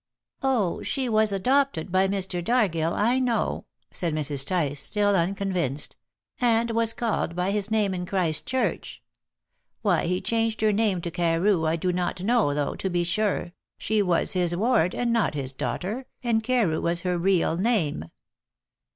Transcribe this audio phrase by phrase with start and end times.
[0.41, 2.43] "Oh, she was adopted by Mr.
[2.43, 4.43] Dargill, I know," said Mrs.
[4.47, 5.95] Tice, still unconvinced,
[6.39, 9.03] "and was called by his name in Christchurch.
[9.83, 13.53] Why he changed her name to Carew I do not know, though, to be sure,
[13.77, 18.05] she was his ward, and not his daughter, and Carew was her real name."